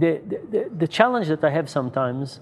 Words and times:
the, 0.00 0.20
the, 0.50 0.70
the 0.76 0.88
challenge 0.88 1.28
that 1.28 1.42
I 1.44 1.50
have 1.50 1.68
sometimes 1.68 2.40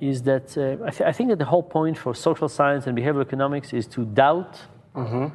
is 0.00 0.22
that 0.22 0.56
uh, 0.56 0.84
I, 0.84 0.90
th- 0.90 1.08
I, 1.08 1.12
think 1.12 1.30
that 1.30 1.38
the 1.38 1.44
whole 1.44 1.62
point 1.62 1.98
for 1.98 2.14
social 2.14 2.48
science 2.48 2.86
and 2.86 2.96
behavioral 2.96 3.22
economics 3.22 3.72
is 3.72 3.86
to 3.88 4.04
doubt 4.04 4.60
mm-hmm. 4.94 5.26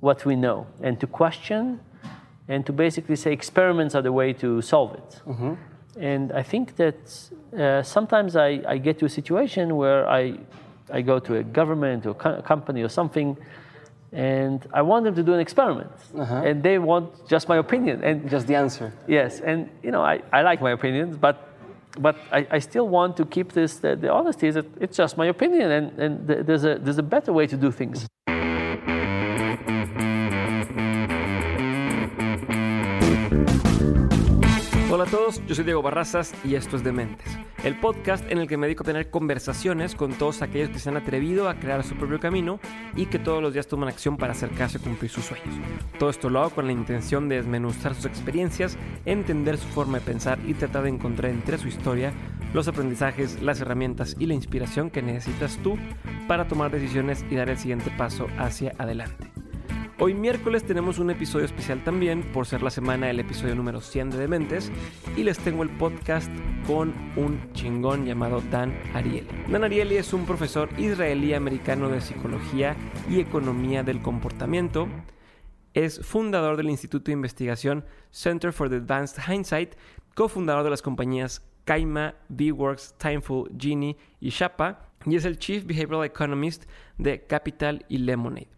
what 0.00 0.24
we 0.26 0.36
know 0.36 0.66
and 0.82 1.00
to 1.00 1.06
question 1.06 1.80
and 2.48 2.66
to 2.66 2.72
basically 2.72 3.16
say 3.16 3.32
experiments 3.32 3.94
are 3.94 4.02
the 4.02 4.12
way 4.12 4.32
to 4.34 4.60
solve 4.60 4.94
it. 4.94 5.22
Mm-hmm. 5.26 5.54
And 5.98 6.32
I 6.32 6.42
think 6.42 6.76
that 6.76 7.30
uh, 7.56 7.82
sometimes 7.82 8.36
I, 8.36 8.62
I, 8.68 8.78
get 8.78 8.98
to 8.98 9.06
a 9.06 9.08
situation 9.08 9.76
where 9.76 10.08
I, 10.08 10.38
I 10.92 11.00
go 11.00 11.18
to 11.20 11.36
a 11.36 11.42
government 11.42 12.04
or 12.04 12.14
co- 12.14 12.42
company 12.42 12.82
or 12.82 12.88
something 12.88 13.36
and 14.14 14.64
I 14.72 14.80
want 14.82 15.04
them 15.04 15.14
to 15.16 15.22
do 15.22 15.34
an 15.34 15.40
experiment, 15.40 15.90
uh-huh. 16.16 16.42
and 16.46 16.62
they 16.62 16.78
want 16.78 17.28
just 17.28 17.48
my 17.48 17.56
opinion 17.56 18.02
and 18.04 18.30
just 18.30 18.46
the 18.46 18.54
answer. 18.54 18.92
Yes, 19.08 19.40
and 19.40 19.68
you 19.82 19.90
know 19.90 20.02
I, 20.02 20.22
I 20.32 20.42
like 20.42 20.62
my 20.62 20.70
opinions, 20.70 21.16
but 21.16 21.36
but 21.98 22.16
I, 22.32 22.46
I 22.50 22.58
still 22.60 22.88
want 22.88 23.16
to 23.16 23.24
keep 23.24 23.52
this 23.52 23.78
the, 23.78 23.96
the 23.96 24.10
honesty 24.10 24.50
that 24.50 24.66
it's 24.80 24.96
just 24.96 25.16
my 25.16 25.26
opinion, 25.26 25.70
and, 25.70 25.98
and 25.98 26.28
there's 26.46 26.64
a 26.64 26.78
there's 26.78 26.98
a 26.98 27.02
better 27.02 27.32
way 27.32 27.46
to 27.48 27.56
do 27.56 27.72
things. 27.72 28.06
Hola 34.88 35.04
a 35.04 35.06
todos, 35.06 35.42
yo 35.48 35.56
soy 35.56 35.64
Diego 35.64 35.82
Barrazas 35.82 36.32
y 36.44 36.54
esto 36.54 36.76
es 36.76 36.84
Dementes, 36.84 37.36
el 37.64 37.74
podcast 37.80 38.30
en 38.30 38.38
el 38.38 38.46
que 38.46 38.58
me 38.58 38.66
dedico 38.66 38.82
a 38.82 38.86
tener 38.86 39.08
conversaciones 39.08 39.94
con 39.94 40.12
todos 40.12 40.42
aquellos 40.42 40.68
que 40.68 40.78
se 40.78 40.90
han 40.90 40.98
atrevido 40.98 41.48
a 41.48 41.54
crear 41.54 41.82
su 41.82 41.96
propio 41.96 42.20
camino 42.20 42.60
y 42.94 43.06
que 43.06 43.18
todos 43.18 43.42
los 43.42 43.54
días 43.54 43.66
toman 43.66 43.88
acción 43.88 44.18
para 44.18 44.32
acercarse 44.32 44.76
a 44.76 44.80
cumplir 44.82 45.10
sus 45.10 45.24
sueños. 45.24 45.48
Todo 45.98 46.10
esto 46.10 46.28
lo 46.28 46.40
hago 46.40 46.50
con 46.50 46.66
la 46.66 46.72
intención 46.72 47.28
de 47.28 47.36
desmenuzar 47.36 47.94
sus 47.94 48.04
experiencias, 48.04 48.76
entender 49.06 49.56
su 49.56 49.66
forma 49.68 49.98
de 49.98 50.04
pensar 50.04 50.38
y 50.46 50.52
tratar 50.52 50.82
de 50.82 50.90
encontrar 50.90 51.30
entre 51.30 51.56
su 51.56 51.68
historia 51.68 52.12
los 52.52 52.68
aprendizajes, 52.68 53.40
las 53.42 53.60
herramientas 53.60 54.14
y 54.18 54.26
la 54.26 54.34
inspiración 54.34 54.90
que 54.90 55.02
necesitas 55.02 55.56
tú 55.62 55.78
para 56.28 56.46
tomar 56.46 56.70
decisiones 56.70 57.24
y 57.30 57.34
dar 57.34 57.48
el 57.48 57.56
siguiente 57.56 57.90
paso 57.96 58.26
hacia 58.38 58.74
adelante. 58.78 59.33
Hoy 60.00 60.12
miércoles 60.12 60.64
tenemos 60.64 60.98
un 60.98 61.10
episodio 61.10 61.44
especial 61.44 61.84
también 61.84 62.24
por 62.32 62.46
ser 62.46 62.64
la 62.64 62.70
semana 62.70 63.06
del 63.06 63.20
episodio 63.20 63.54
número 63.54 63.80
100 63.80 64.10
de 64.10 64.18
Dementes 64.18 64.72
y 65.16 65.22
les 65.22 65.38
tengo 65.38 65.62
el 65.62 65.70
podcast 65.70 66.28
con 66.66 66.92
un 67.14 67.52
chingón 67.52 68.04
llamado 68.04 68.42
Dan 68.50 68.76
Ariely. 68.92 69.28
Dan 69.48 69.62
Ariely 69.62 69.96
es 69.96 70.12
un 70.12 70.26
profesor 70.26 70.68
israelí 70.80 71.32
americano 71.32 71.88
de 71.88 72.00
psicología 72.00 72.74
y 73.08 73.20
economía 73.20 73.84
del 73.84 74.02
comportamiento. 74.02 74.88
Es 75.74 76.04
fundador 76.04 76.56
del 76.56 76.70
Instituto 76.70 77.06
de 77.06 77.12
Investigación 77.12 77.84
Center 78.10 78.52
for 78.52 78.68
the 78.68 78.76
Advanced 78.76 79.22
Hindsight, 79.32 79.76
cofundador 80.16 80.64
de 80.64 80.70
las 80.70 80.82
compañías 80.82 81.48
Kaima, 81.64 82.16
B-Works, 82.30 82.96
Timeful, 82.98 83.48
Genie 83.56 83.96
y 84.18 84.30
Shapa, 84.30 84.88
y 85.06 85.14
es 85.14 85.24
el 85.24 85.38
Chief 85.38 85.64
Behavioral 85.64 86.04
Economist 86.04 86.64
de 86.98 87.24
Capital 87.26 87.86
y 87.88 87.98
Lemonade. 87.98 88.53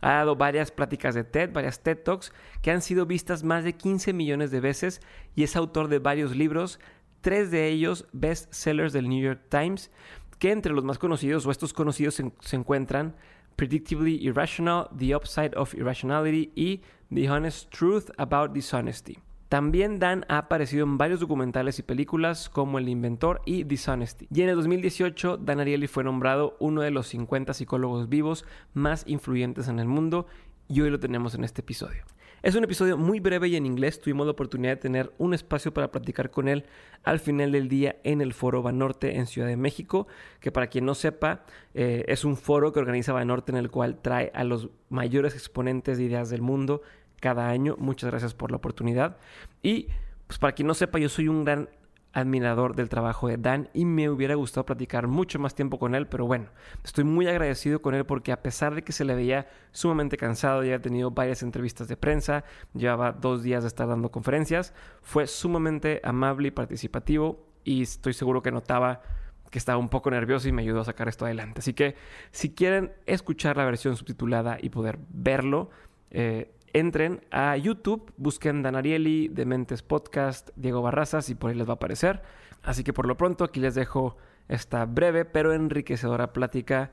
Ha 0.00 0.12
dado 0.12 0.36
varias 0.36 0.70
pláticas 0.70 1.14
de 1.14 1.24
TED, 1.24 1.52
varias 1.52 1.80
TED 1.80 1.98
Talks, 1.98 2.32
que 2.62 2.70
han 2.70 2.82
sido 2.82 3.06
vistas 3.06 3.42
más 3.44 3.64
de 3.64 3.74
15 3.74 4.12
millones 4.12 4.50
de 4.50 4.60
veces 4.60 5.00
y 5.34 5.42
es 5.42 5.56
autor 5.56 5.88
de 5.88 5.98
varios 5.98 6.34
libros, 6.34 6.80
tres 7.20 7.50
de 7.50 7.68
ellos 7.68 8.06
bestsellers 8.12 8.92
del 8.92 9.08
New 9.08 9.22
York 9.22 9.42
Times, 9.48 9.90
que 10.38 10.52
entre 10.52 10.72
los 10.72 10.84
más 10.84 10.98
conocidos 10.98 11.44
o 11.46 11.50
estos 11.50 11.72
conocidos 11.72 12.14
se, 12.14 12.32
se 12.40 12.56
encuentran 12.56 13.14
Predictably 13.56 14.16
Irrational, 14.26 14.88
The 14.96 15.14
Upside 15.14 15.54
of 15.54 15.74
Irrationality 15.74 16.50
y 16.54 16.80
The 17.14 17.30
Honest 17.30 17.70
Truth 17.70 18.10
About 18.16 18.52
Dishonesty. 18.52 19.18
También 19.50 19.98
Dan 19.98 20.24
ha 20.28 20.38
aparecido 20.38 20.84
en 20.84 20.96
varios 20.96 21.18
documentales 21.18 21.80
y 21.80 21.82
películas 21.82 22.48
como 22.48 22.78
El 22.78 22.88
Inventor 22.88 23.42
y 23.44 23.64
Dishonesty. 23.64 24.28
Y 24.32 24.42
en 24.42 24.48
el 24.48 24.54
2018, 24.54 25.38
Dan 25.38 25.58
Ariely 25.58 25.88
fue 25.88 26.04
nombrado 26.04 26.56
uno 26.60 26.82
de 26.82 26.92
los 26.92 27.08
50 27.08 27.52
psicólogos 27.52 28.08
vivos 28.08 28.44
más 28.74 29.02
influyentes 29.08 29.66
en 29.66 29.80
el 29.80 29.88
mundo 29.88 30.28
y 30.68 30.82
hoy 30.82 30.90
lo 30.90 31.00
tenemos 31.00 31.34
en 31.34 31.42
este 31.42 31.62
episodio. 31.62 32.04
Es 32.44 32.54
un 32.54 32.62
episodio 32.62 32.96
muy 32.96 33.18
breve 33.18 33.48
y 33.48 33.56
en 33.56 33.66
inglés. 33.66 34.00
Tuvimos 34.00 34.24
la 34.24 34.32
oportunidad 34.32 34.74
de 34.74 34.76
tener 34.76 35.12
un 35.18 35.34
espacio 35.34 35.74
para 35.74 35.90
platicar 35.90 36.30
con 36.30 36.46
él 36.46 36.64
al 37.02 37.18
final 37.18 37.50
del 37.50 37.68
día 37.68 37.96
en 38.04 38.20
el 38.20 38.32
foro 38.32 38.62
Banorte 38.62 39.16
en 39.16 39.26
Ciudad 39.26 39.48
de 39.48 39.56
México, 39.56 40.06
que 40.38 40.52
para 40.52 40.68
quien 40.68 40.86
no 40.86 40.94
sepa, 40.94 41.44
eh, 41.74 42.04
es 42.06 42.24
un 42.24 42.36
foro 42.36 42.72
que 42.72 42.78
organiza 42.78 43.12
Banorte 43.12 43.50
en 43.50 43.58
el 43.58 43.68
cual 43.68 43.98
trae 44.00 44.30
a 44.32 44.44
los 44.44 44.70
mayores 44.90 45.34
exponentes 45.34 45.98
de 45.98 46.04
ideas 46.04 46.30
del 46.30 46.40
mundo 46.40 46.82
cada 47.20 47.48
año. 47.48 47.76
Muchas 47.78 48.10
gracias 48.10 48.34
por 48.34 48.50
la 48.50 48.56
oportunidad. 48.56 49.16
Y 49.62 49.88
pues 50.26 50.38
para 50.38 50.52
quien 50.52 50.66
no 50.66 50.74
sepa, 50.74 50.98
yo 50.98 51.08
soy 51.08 51.28
un 51.28 51.44
gran 51.44 51.68
admirador 52.12 52.74
del 52.74 52.88
trabajo 52.88 53.28
de 53.28 53.36
Dan 53.36 53.68
y 53.72 53.84
me 53.84 54.10
hubiera 54.10 54.34
gustado 54.34 54.66
platicar 54.66 55.06
mucho 55.06 55.38
más 55.38 55.54
tiempo 55.54 55.78
con 55.78 55.94
él, 55.94 56.08
pero 56.08 56.26
bueno, 56.26 56.46
estoy 56.82 57.04
muy 57.04 57.28
agradecido 57.28 57.80
con 57.82 57.94
él 57.94 58.04
porque 58.04 58.32
a 58.32 58.42
pesar 58.42 58.74
de 58.74 58.82
que 58.82 58.92
se 58.92 59.04
le 59.04 59.14
veía 59.14 59.48
sumamente 59.70 60.16
cansado, 60.16 60.64
ya 60.64 60.76
ha 60.76 60.80
tenido 60.80 61.12
varias 61.12 61.42
entrevistas 61.42 61.88
de 61.88 61.96
prensa, 61.96 62.44
llevaba 62.74 63.12
dos 63.12 63.42
días 63.42 63.62
de 63.62 63.68
estar 63.68 63.86
dando 63.86 64.10
conferencias, 64.10 64.74
fue 65.02 65.26
sumamente 65.26 66.00
amable 66.02 66.48
y 66.48 66.50
participativo 66.50 67.46
y 67.64 67.82
estoy 67.82 68.12
seguro 68.12 68.42
que 68.42 68.50
notaba 68.50 69.02
que 69.50 69.58
estaba 69.58 69.78
un 69.78 69.88
poco 69.88 70.10
nervioso 70.10 70.48
y 70.48 70.52
me 70.52 70.62
ayudó 70.62 70.80
a 70.80 70.84
sacar 70.84 71.08
esto 71.08 71.24
adelante. 71.24 71.58
Así 71.58 71.74
que 71.74 71.96
si 72.30 72.54
quieren 72.54 72.92
escuchar 73.06 73.56
la 73.56 73.64
versión 73.64 73.96
subtitulada 73.96 74.58
y 74.60 74.68
poder 74.68 74.98
verlo, 75.08 75.70
eh, 76.12 76.52
entren 76.72 77.20
a 77.30 77.56
YouTube, 77.56 78.12
busquen 78.16 78.62
Danarieli, 78.62 79.28
Dementes 79.28 79.82
Podcast, 79.82 80.50
Diego 80.56 80.82
Barrazas 80.82 81.28
y 81.30 81.34
por 81.34 81.50
ahí 81.50 81.56
les 81.56 81.66
va 81.66 81.72
a 81.72 81.74
aparecer. 81.74 82.22
Así 82.62 82.84
que 82.84 82.92
por 82.92 83.06
lo 83.06 83.16
pronto 83.16 83.44
aquí 83.44 83.60
les 83.60 83.74
dejo 83.74 84.16
esta 84.48 84.84
breve 84.84 85.24
pero 85.24 85.52
enriquecedora 85.52 86.32
plática 86.32 86.92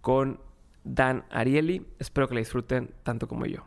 con 0.00 0.40
Dan 0.84 1.24
Ariely. 1.30 1.86
Espero 1.98 2.28
que 2.28 2.34
la 2.34 2.40
disfruten 2.40 2.94
tanto 3.02 3.28
como 3.28 3.46
yo. 3.46 3.64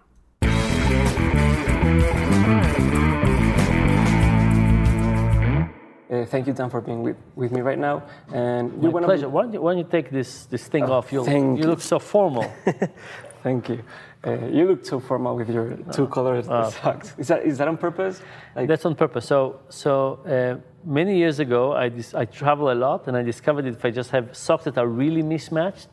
Uh, 6.11 6.25
thank 6.25 6.45
you, 6.45 6.51
Dan, 6.51 6.69
for 6.69 6.81
being 6.81 7.03
with, 7.03 7.16
with 7.35 7.53
me 7.53 7.61
right 7.61 7.79
now. 7.79 8.03
And 8.33 8.77
My 8.81 9.01
pleasure. 9.01 9.29
Why 9.29 9.44
don't, 9.44 9.53
you, 9.53 9.61
why 9.61 9.72
don't 9.72 9.77
you 9.77 9.89
take 9.89 10.11
this, 10.11 10.45
this 10.45 10.67
thing 10.67 10.83
oh, 10.83 10.94
off? 10.94 11.13
you 11.13 11.23
you 11.25 11.63
look 11.63 11.79
so 11.79 11.99
formal. 11.99 12.51
thank 13.44 13.69
you. 13.69 13.81
Uh, 14.27 14.45
you 14.47 14.67
look 14.67 14.85
so 14.85 14.99
formal 14.99 15.38
with 15.38 15.49
your 15.49 15.77
two 15.94 16.07
colored 16.07 16.47
uh, 16.49 16.69
socks. 16.69 17.16
Is 17.17 17.29
that 17.29 17.44
is 17.44 17.57
that 17.57 17.67
on 17.67 17.77
purpose? 17.77 18.22
Like 18.55 18.67
that's 18.67 18.85
on 18.85 18.94
purpose. 18.94 19.25
So 19.25 19.61
so 19.69 20.19
uh, 20.27 20.59
many 20.85 21.17
years 21.17 21.39
ago, 21.39 21.73
I 21.73 21.89
dis- 21.89 22.13
I 22.13 22.25
travel 22.25 22.72
a 22.72 22.78
lot, 22.85 23.07
and 23.07 23.17
I 23.17 23.23
discovered 23.23 23.63
that 23.63 23.75
if 23.75 23.85
I 23.85 23.89
just 23.89 24.11
have 24.11 24.35
socks 24.35 24.66
that 24.66 24.78
are 24.78 24.88
really 24.88 25.23
mismatched, 25.23 25.89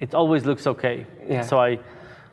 it 0.00 0.12
always 0.14 0.44
looks 0.44 0.66
okay. 0.66 1.06
Yeah. 1.28 1.42
So 1.42 1.58
I. 1.58 1.78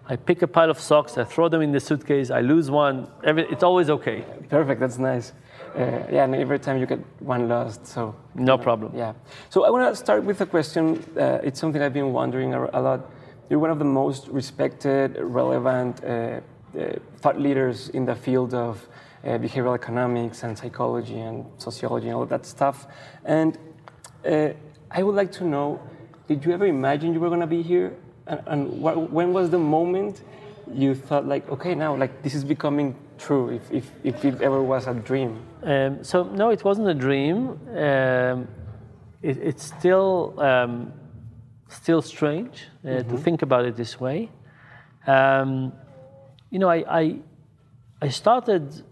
I 0.05 0.17
pick 0.17 0.41
a 0.41 0.47
pile 0.47 0.69
of 0.69 0.81
socks, 0.81 1.17
I 1.17 1.23
throw 1.23 1.47
them 1.47 1.61
in 1.61 1.71
the 1.71 1.79
suitcase, 1.79 2.29
I 2.29 2.41
lose 2.41 2.69
one, 2.69 3.07
every, 3.23 3.43
it's 3.43 3.63
always 3.63 3.89
okay. 3.89 4.25
Perfect, 4.49 4.81
that's 4.81 4.97
nice. 4.97 5.31
Uh, 5.75 6.05
yeah, 6.11 6.23
and 6.23 6.35
every 6.35 6.59
time 6.59 6.77
you 6.77 6.85
get 6.85 6.99
one 7.19 7.49
lost, 7.49 7.87
so. 7.87 8.15
No 8.35 8.57
problem. 8.57 8.91
Yeah. 8.95 9.13
So 9.49 9.65
I 9.65 9.69
want 9.71 9.91
to 9.91 9.95
start 9.95 10.23
with 10.23 10.39
a 10.41 10.45
question. 10.45 11.03
Uh, 11.17 11.39
it's 11.43 11.59
something 11.59 11.81
I've 11.81 11.93
been 11.93 12.13
wondering 12.13 12.53
a, 12.53 12.69
a 12.73 12.81
lot 12.81 13.09
you're 13.49 13.59
one 13.59 13.69
of 13.69 13.79
the 13.79 13.85
most 13.85 14.27
respected, 14.29 15.17
relevant 15.19 16.03
uh, 16.03 16.07
uh, 16.07 16.93
thought 17.17 17.39
leaders 17.39 17.89
in 17.89 18.05
the 18.05 18.15
field 18.15 18.53
of 18.53 18.87
uh, 19.23 19.37
behavioral 19.37 19.75
economics 19.75 20.43
and 20.43 20.57
psychology 20.57 21.19
and 21.19 21.45
sociology 21.57 22.07
and 22.07 22.15
all 22.15 22.23
of 22.23 22.29
that 22.29 22.45
stuff. 22.45 22.87
And 23.25 23.57
uh, 24.25 24.49
I 24.89 25.03
would 25.03 25.15
like 25.15 25.31
to 25.33 25.43
know 25.43 25.81
did 26.27 26.45
you 26.45 26.53
ever 26.53 26.65
imagine 26.65 27.13
you 27.13 27.19
were 27.19 27.27
going 27.27 27.41
to 27.41 27.47
be 27.47 27.61
here? 27.61 27.95
And, 28.27 28.41
and 28.47 28.81
what, 28.81 29.11
when 29.11 29.33
was 29.33 29.49
the 29.49 29.59
moment 29.59 30.23
you 30.73 30.95
thought, 30.95 31.27
like, 31.27 31.47
okay, 31.49 31.75
now, 31.75 31.95
like, 31.95 32.23
this 32.23 32.33
is 32.33 32.45
becoming 32.45 32.95
true, 33.25 33.45
if, 33.57 33.71
if, 33.79 33.85
if 34.03 34.25
it 34.25 34.41
ever 34.41 34.61
was 34.61 34.87
a 34.87 34.93
dream? 34.93 35.31
Um, 35.63 36.03
so, 36.03 36.23
no, 36.23 36.49
it 36.49 36.63
wasn't 36.63 36.87
a 36.95 36.97
dream. 37.07 37.35
Um, 37.87 38.47
it, 39.21 39.37
it's 39.49 39.63
still. 39.63 40.33
Um, 40.39 40.93
still 41.73 42.01
strange 42.01 42.67
uh, 42.85 42.87
mm-hmm. 42.87 43.09
to 43.09 43.17
think 43.17 43.41
about 43.41 43.65
it 43.65 43.75
this 43.75 43.99
way. 43.99 44.29
Um, 45.07 45.73
you 46.51 46.59
know, 46.59 46.69
I, 46.69 46.83
I, 47.01 47.19
I 48.01 48.09
started 48.09 48.83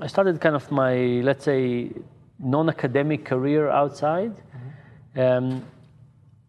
I 0.00 0.06
started 0.08 0.40
kind 0.40 0.56
of 0.56 0.70
my 0.70 0.94
let's 1.22 1.44
say 1.44 1.90
non-academic 2.38 3.24
career 3.24 3.70
outside, 3.70 4.34
mm-hmm. 4.36 5.20
um, 5.20 5.64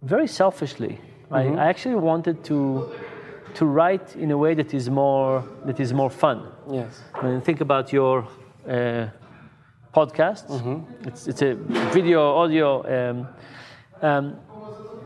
very 0.01 0.27
selfishly. 0.27 0.99
Mm-hmm. 1.31 1.57
I, 1.57 1.63
I 1.63 1.69
actually 1.69 1.95
wanted 1.95 2.43
to 2.45 2.91
to 3.55 3.65
write 3.65 4.15
in 4.15 4.31
a 4.31 4.37
way 4.37 4.53
that 4.53 4.73
is 4.73 4.89
more 4.89 5.43
that 5.65 5.79
is 5.79 5.93
more 5.93 6.09
fun. 6.09 6.47
Yes. 6.69 7.01
When 7.19 7.33
you 7.33 7.41
think 7.41 7.61
about 7.61 7.91
your 7.91 8.27
uh, 8.67 9.07
podcast, 9.93 10.47
mm-hmm. 10.47 11.07
it's, 11.07 11.27
it's 11.27 11.41
a 11.41 11.55
video, 11.93 12.35
audio. 12.35 12.83
Um, 12.95 13.27
um, 14.01 14.39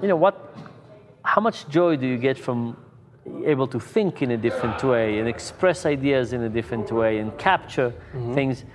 you 0.02 0.08
know 0.08 0.16
what 0.16 0.36
how 1.24 1.42
much 1.42 1.68
joy 1.70 1.96
do 1.96 2.08
you 2.08 2.18
get 2.18 2.38
from 2.38 2.76
able 3.46 3.68
to 3.68 3.80
think 3.80 4.22
in 4.22 4.32
a 4.32 4.38
different 4.38 4.84
way 4.84 5.20
and 5.20 5.28
express 5.28 5.86
ideas 5.86 6.34
in 6.34 6.42
a 6.44 6.50
different 6.50 6.92
way 6.92 7.20
and 7.20 7.38
capture 7.38 7.92
mm-hmm. 7.92 8.34
things 8.34 8.66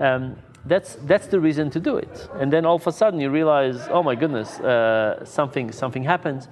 um, 0.00 0.36
that's 0.64 0.96
that's 1.06 1.26
the 1.26 1.40
reason 1.40 1.70
to 1.70 1.80
do 1.80 1.96
it. 1.96 2.28
And 2.34 2.52
then 2.52 2.66
all 2.66 2.76
of 2.76 2.86
a 2.86 2.92
sudden 2.92 3.20
you 3.20 3.30
realize, 3.30 3.88
oh 3.90 4.02
my 4.02 4.14
goodness, 4.14 4.60
uh, 4.60 5.24
something 5.24 5.72
something 5.72 6.04
happens, 6.04 6.48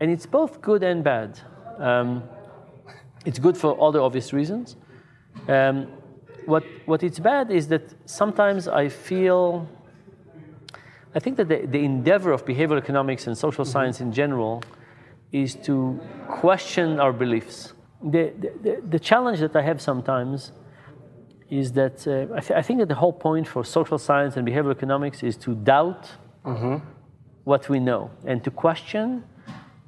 and 0.00 0.10
it's 0.10 0.26
both 0.26 0.60
good 0.60 0.82
and 0.82 1.04
bad. 1.04 1.38
Um, 1.78 2.22
it's 3.24 3.38
good 3.38 3.56
for 3.56 3.72
all 3.72 3.92
the 3.92 4.00
obvious 4.00 4.32
reasons. 4.32 4.76
Um, 5.48 5.88
what 6.46 6.64
what 6.86 7.02
it's 7.02 7.18
bad 7.18 7.50
is 7.50 7.68
that 7.68 7.94
sometimes 8.06 8.68
I 8.68 8.88
feel. 8.88 9.68
I 11.14 11.18
think 11.18 11.36
that 11.36 11.48
the, 11.48 11.66
the 11.66 11.84
endeavor 11.84 12.32
of 12.32 12.46
behavioral 12.46 12.78
economics 12.78 13.26
and 13.26 13.36
social 13.36 13.66
science 13.66 14.00
in 14.00 14.12
general 14.12 14.62
is 15.30 15.54
to 15.56 16.00
question 16.26 16.98
our 16.98 17.12
beliefs. 17.12 17.74
The, 18.02 18.32
the, 18.62 18.82
the 18.88 18.98
challenge 18.98 19.40
that 19.40 19.54
I 19.54 19.62
have 19.62 19.80
sometimes 19.80 20.52
is 21.50 21.72
that 21.72 22.06
uh, 22.08 22.34
I, 22.34 22.40
th- 22.40 22.58
I, 22.58 22.62
think 22.62 22.80
that 22.80 22.88
the 22.88 22.94
whole 22.94 23.12
point 23.12 23.46
for 23.46 23.62
social 23.62 23.98
science 23.98 24.38
and 24.38 24.48
behavioral 24.48 24.72
economics 24.72 25.22
is 25.22 25.36
to 25.38 25.54
doubt 25.54 26.10
mm-hmm. 26.46 26.76
what 27.44 27.68
we 27.68 27.78
know 27.78 28.10
and 28.24 28.42
to 28.44 28.50
question 28.50 29.22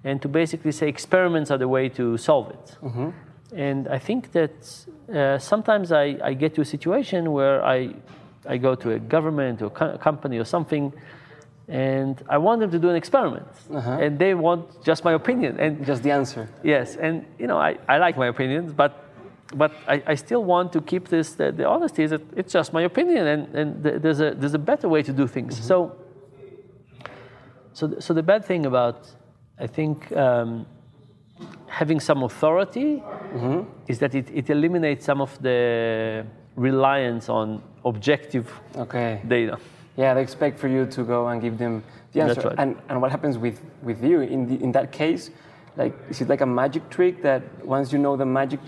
and 0.04 0.20
to 0.22 0.28
basically 0.28 0.72
say 0.72 0.88
experiments 0.88 1.50
are 1.50 1.58
the 1.58 1.68
way 1.68 1.88
to 1.88 2.16
solve 2.16 2.50
it. 2.50 2.78
Mm-hmm. 2.82 3.10
And 3.56 3.88
I 3.88 3.98
think 3.98 4.32
that 4.32 4.86
uh, 5.12 5.38
sometimes 5.38 5.92
I, 5.92 6.16
I, 6.22 6.34
get 6.34 6.54
to 6.56 6.60
a 6.60 6.64
situation 6.64 7.32
where 7.32 7.64
I, 7.64 7.94
I 8.46 8.56
go 8.56 8.74
to 8.74 8.92
a 8.92 8.98
government 8.98 9.62
or 9.62 9.70
co- 9.70 9.96
company 9.98 10.38
or 10.38 10.44
something 10.44 10.92
and 11.68 12.22
I 12.28 12.38
want 12.38 12.60
them 12.60 12.70
to 12.70 12.78
do 12.78 12.90
an 12.90 12.96
experiment, 12.96 13.48
uh-huh. 13.72 13.98
and 14.00 14.18
they 14.18 14.34
want 14.34 14.84
just 14.84 15.04
my 15.04 15.14
opinion 15.14 15.58
and 15.58 15.84
just 15.86 16.02
the 16.02 16.10
answer. 16.10 16.48
Yes, 16.62 16.96
and 16.96 17.24
you 17.38 17.46
know 17.46 17.56
I, 17.56 17.78
I 17.88 17.98
like 17.98 18.18
my 18.18 18.26
opinions, 18.26 18.72
but 18.72 19.04
but 19.54 19.72
I, 19.88 20.02
I 20.06 20.14
still 20.14 20.44
want 20.44 20.72
to 20.74 20.80
keep 20.82 21.08
this. 21.08 21.32
The, 21.32 21.52
the, 21.52 21.66
honesty 21.66 22.02
is 22.02 22.10
that 22.10 22.22
it's 22.36 22.52
just 22.52 22.72
my 22.72 22.82
opinion, 22.82 23.26
and, 23.26 23.54
and 23.54 23.82
there's 23.82 24.20
a 24.20 24.32
there's 24.32 24.54
a 24.54 24.58
better 24.58 24.88
way 24.88 25.02
to 25.02 25.12
do 25.12 25.26
things. 25.26 25.54
Mm-hmm. 25.54 25.64
So 25.64 25.96
so 27.72 27.98
so 27.98 28.12
the 28.12 28.22
bad 28.22 28.44
thing 28.44 28.66
about 28.66 29.08
I 29.58 29.66
think 29.66 30.10
um, 30.16 30.66
having 31.66 32.00
some 32.00 32.22
authority 32.22 33.02
mm-hmm. 33.34 33.62
is 33.86 33.98
that 33.98 34.14
it, 34.14 34.30
it 34.32 34.50
eliminates 34.50 35.04
some 35.04 35.20
of 35.20 35.40
the 35.42 36.26
reliance 36.56 37.28
on 37.28 37.62
objective 37.84 38.52
okay. 38.76 39.20
data. 39.26 39.58
Yeah, 39.96 40.14
they 40.14 40.22
expect 40.22 40.58
for 40.58 40.68
you 40.68 40.86
to 40.86 41.04
go 41.04 41.28
and 41.28 41.40
give 41.40 41.58
them 41.58 41.84
the 42.12 42.22
answer. 42.22 42.48
Right. 42.48 42.58
And, 42.58 42.76
and 42.88 43.00
what 43.00 43.10
happens 43.10 43.38
with, 43.38 43.60
with 43.82 44.02
you 44.02 44.20
in, 44.22 44.46
the, 44.48 44.62
in 44.62 44.72
that 44.72 44.90
case? 44.90 45.30
Like, 45.76 45.94
is 46.08 46.20
it 46.20 46.28
like 46.28 46.40
a 46.40 46.46
magic 46.46 46.88
trick 46.90 47.22
that 47.22 47.42
once 47.64 47.92
you 47.92 47.98
know 47.98 48.16
the 48.16 48.26
magic, 48.26 48.60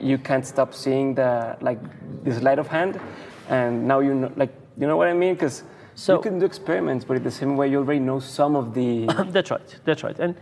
you 0.00 0.18
can't 0.18 0.46
stop 0.46 0.74
seeing 0.74 1.14
the 1.14 1.56
like 1.60 1.78
the 2.24 2.32
sleight 2.32 2.58
of 2.58 2.66
hand, 2.66 3.00
and 3.48 3.86
now 3.86 4.00
you 4.00 4.14
know, 4.14 4.32
like 4.36 4.52
you 4.76 4.86
know 4.86 4.96
what 4.96 5.08
I 5.08 5.12
mean? 5.12 5.34
Because 5.34 5.62
so, 5.98 6.16
you 6.16 6.22
can 6.22 6.38
do 6.38 6.46
experiments, 6.46 7.04
but 7.04 7.16
in 7.16 7.24
the 7.24 7.30
same 7.30 7.56
way, 7.56 7.68
you 7.68 7.78
already 7.78 7.98
know 7.98 8.20
some 8.20 8.54
of 8.54 8.72
the. 8.72 9.06
that's 9.30 9.50
right. 9.50 9.80
That's 9.84 10.04
right. 10.04 10.16
And 10.18 10.36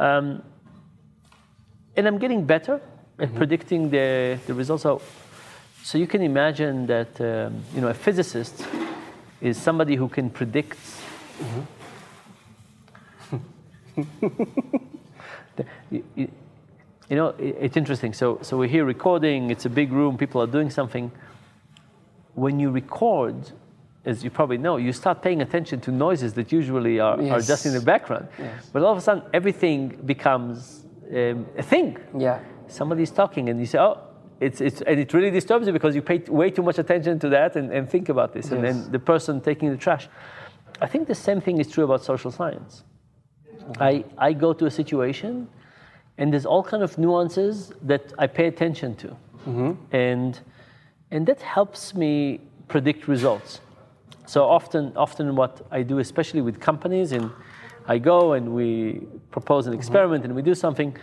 um, 0.00 0.42
and 1.96 2.08
I'm 2.08 2.18
getting 2.18 2.44
better 2.44 2.80
at 3.18 3.28
mm-hmm. 3.28 3.36
predicting 3.36 3.90
the 3.90 4.38
the 4.46 4.54
results. 4.54 4.82
So, 4.82 5.00
so 5.84 5.96
you 5.96 6.08
can 6.08 6.22
imagine 6.22 6.86
that 6.86 7.20
um, 7.20 7.62
you 7.72 7.80
know 7.80 7.88
a 7.88 7.94
physicist 7.94 8.66
is 9.40 9.56
somebody 9.56 9.94
who 9.94 10.08
can 10.08 10.28
predict. 10.28 10.78
Mm-hmm. 11.38 11.60
you, 15.90 16.04
you, 16.16 16.28
you, 17.08 17.16
know, 17.16 17.28
it, 17.38 17.56
it's 17.60 17.76
interesting. 17.76 18.12
So, 18.12 18.38
so 18.42 18.56
we're 18.56 18.68
here 18.68 18.84
recording. 18.84 19.50
It's 19.50 19.66
a 19.66 19.70
big 19.70 19.92
room. 19.92 20.18
People 20.18 20.42
are 20.42 20.46
doing 20.46 20.70
something. 20.70 21.12
When 22.34 22.58
you 22.58 22.70
record, 22.70 23.52
as 24.04 24.24
you 24.24 24.30
probably 24.30 24.58
know, 24.58 24.76
you 24.76 24.92
start 24.92 25.22
paying 25.22 25.42
attention 25.42 25.80
to 25.82 25.90
noises 25.92 26.32
that 26.34 26.50
usually 26.50 27.00
are, 27.00 27.20
yes. 27.20 27.32
are 27.32 27.46
just 27.46 27.66
in 27.66 27.74
the 27.74 27.80
background. 27.80 28.28
Yes. 28.38 28.70
But 28.72 28.82
all 28.82 28.92
of 28.92 28.98
a 28.98 29.00
sudden, 29.00 29.22
everything 29.34 29.88
becomes 30.06 30.86
um, 31.14 31.46
a 31.56 31.62
thing. 31.62 31.98
Yeah. 32.16 32.40
Somebody's 32.66 33.10
talking, 33.10 33.48
and 33.50 33.60
you 33.60 33.66
say, 33.66 33.78
"Oh, 33.78 33.98
it's, 34.40 34.62
it's, 34.62 34.80
and 34.82 34.98
it 34.98 35.12
really 35.12 35.30
disturbs 35.30 35.66
you 35.66 35.72
because 35.72 35.94
you 35.94 36.00
pay 36.00 36.18
way 36.18 36.50
too 36.50 36.62
much 36.62 36.78
attention 36.78 37.18
to 37.18 37.28
that 37.28 37.56
and, 37.56 37.70
and 37.70 37.88
think 37.88 38.08
about 38.08 38.32
this. 38.32 38.46
Yes. 38.46 38.52
And 38.52 38.64
then 38.64 38.90
the 38.90 38.98
person 38.98 39.40
taking 39.40 39.70
the 39.70 39.76
trash. 39.76 40.08
I 40.80 40.86
think 40.86 41.06
the 41.06 41.14
same 41.14 41.40
thing 41.42 41.58
is 41.58 41.68
true 41.70 41.84
about 41.84 42.02
social 42.02 42.30
science. 42.30 42.84
Mm-hmm. 43.54 43.82
I, 43.82 44.04
I 44.16 44.32
go 44.32 44.54
to 44.54 44.64
a 44.64 44.70
situation 44.70 45.46
and 46.16 46.32
there's 46.32 46.46
all 46.46 46.62
kind 46.62 46.82
of 46.82 46.96
nuances 46.96 47.72
that 47.82 48.14
I 48.18 48.26
pay 48.26 48.46
attention 48.46 48.96
to. 48.96 49.08
Mm-hmm. 49.46 49.72
And, 49.94 50.40
and 51.10 51.26
that 51.26 51.42
helps 51.42 51.94
me 51.94 52.40
predict 52.68 53.08
results. 53.08 53.60
So 54.30 54.44
often, 54.44 54.92
often 54.96 55.34
what 55.34 55.66
I 55.72 55.82
do, 55.82 55.98
especially 55.98 56.40
with 56.40 56.60
companies, 56.60 57.10
and 57.10 57.32
I 57.88 57.98
go 57.98 58.34
and 58.34 58.54
we 58.54 59.00
propose 59.32 59.66
an 59.66 59.72
mm-hmm. 59.72 59.80
experiment 59.80 60.22
mm-hmm. 60.22 60.30
and 60.30 60.36
we 60.36 60.42
do 60.42 60.54
something, 60.54 60.96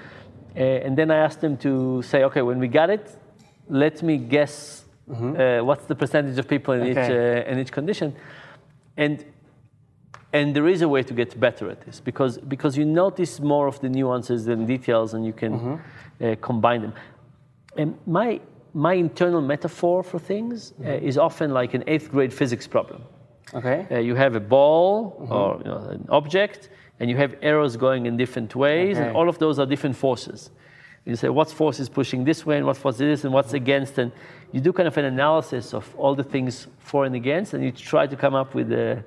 uh, 0.55 0.85
and 0.85 0.97
then 0.97 1.11
I 1.11 1.17
ask 1.17 1.41
them 1.41 1.57
to 1.57 2.01
say, 2.03 2.23
okay, 2.23 2.41
when 2.41 2.57
we 2.57 2.69
got 2.69 2.89
it, 2.89 3.05
let 3.67 4.01
me 4.01 4.15
guess 4.15 4.85
mm-hmm. 5.09 5.35
uh, 5.35 5.61
what's 5.65 5.85
the 5.87 5.95
percentage 5.95 6.39
of 6.39 6.47
people 6.47 6.73
in 6.75 6.81
okay. 6.83 6.91
each 6.91 7.11
uh, 7.11 7.51
in 7.51 7.59
each 7.59 7.73
condition, 7.73 8.15
and 8.95 9.25
and 10.31 10.55
there 10.55 10.69
is 10.69 10.81
a 10.81 10.87
way 10.87 11.03
to 11.03 11.13
get 11.13 11.37
better 11.37 11.69
at 11.69 11.81
this 11.81 11.99
because 11.99 12.37
because 12.37 12.77
you 12.77 12.85
notice 12.85 13.41
more 13.41 13.67
of 13.67 13.77
the 13.81 13.89
nuances 13.89 14.47
and 14.47 14.65
details 14.65 15.13
and 15.13 15.25
you 15.25 15.33
can 15.33 15.53
mm-hmm. 15.53 15.75
uh, 16.23 16.35
combine 16.39 16.81
them. 16.81 16.93
And 17.75 17.97
my 18.05 18.39
my 18.73 18.93
internal 18.93 19.41
metaphor 19.41 20.01
for 20.01 20.17
things 20.17 20.71
uh, 20.71 20.83
mm-hmm. 20.83 21.07
is 21.09 21.17
often 21.17 21.51
like 21.51 21.73
an 21.73 21.83
eighth 21.87 22.09
grade 22.09 22.33
physics 22.33 22.67
problem. 22.67 23.03
Okay. 23.53 23.87
Uh, 23.89 23.99
you 23.99 24.15
have 24.15 24.35
a 24.35 24.39
ball 24.39 25.17
mm-hmm. 25.21 25.31
or 25.31 25.57
you 25.59 25.63
know, 25.65 25.77
an 25.89 26.05
object, 26.09 26.69
and 26.99 27.09
you 27.09 27.17
have 27.17 27.35
arrows 27.41 27.77
going 27.77 28.05
in 28.05 28.17
different 28.17 28.55
ways, 28.55 28.97
okay. 28.97 29.07
and 29.07 29.15
all 29.15 29.29
of 29.29 29.37
those 29.39 29.59
are 29.59 29.65
different 29.65 29.95
forces. 29.95 30.51
You 31.05 31.15
say, 31.15 31.29
what 31.29 31.49
force 31.49 31.79
is 31.79 31.87
pushing 31.87 32.25
this 32.25 32.45
way, 32.45 32.57
and 32.57 32.65
what 32.65 32.75
force 32.75 32.95
is 32.95 32.99
this, 32.99 33.23
and 33.23 33.33
what's 33.33 33.53
against, 33.53 33.97
and 33.97 34.11
you 34.51 34.59
do 34.59 34.73
kind 34.73 34.87
of 34.87 34.97
an 34.97 35.05
analysis 35.05 35.73
of 35.73 35.95
all 35.95 36.15
the 36.15 36.23
things 36.23 36.67
for 36.79 37.05
and 37.05 37.15
against, 37.15 37.53
and 37.53 37.63
you 37.63 37.71
try 37.71 38.07
to 38.07 38.15
come 38.15 38.35
up 38.35 38.53
with 38.53 38.67
the, 38.67 39.03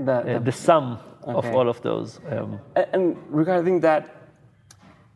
the, 0.00 0.12
uh, 0.12 0.38
the 0.40 0.50
sum 0.50 0.98
okay. 1.22 1.48
of 1.48 1.54
all 1.54 1.68
of 1.68 1.80
those. 1.82 2.18
Um, 2.30 2.58
and 2.92 3.16
regarding 3.28 3.80
that, 3.80 4.14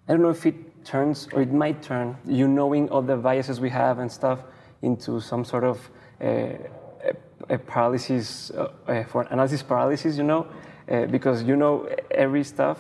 I 0.09 0.13
don't 0.13 0.23
know 0.23 0.31
if 0.31 0.47
it 0.47 0.85
turns, 0.85 1.29
or 1.33 1.43
it 1.43 1.53
might 1.53 1.83
turn, 1.83 2.17
you 2.27 2.47
knowing 2.47 2.89
all 2.91 3.03
the 3.03 3.17
biases 3.17 3.61
we 3.61 3.71
have 3.71 3.99
and 3.99 4.11
stuff, 4.11 4.45
into 4.83 5.21
some 5.21 5.45
sort 5.45 5.65
of 5.65 5.91
uh, 6.21 6.53
paralysis, 7.59 8.51
uh, 8.51 8.69
uh 8.87 9.05
for 9.05 9.23
analysis 9.31 9.63
paralysis, 9.63 10.17
you 10.17 10.25
know, 10.25 10.47
uh, 10.91 11.07
because 11.07 11.43
you 11.43 11.57
know 11.57 11.89
every 12.11 12.45
stuff. 12.45 12.79